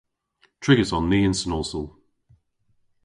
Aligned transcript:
Trigys 0.61 0.91
on 0.97 1.05
ni 1.09 1.19
yn 1.27 1.35
Sen 1.37 1.55
Austel. 1.57 1.87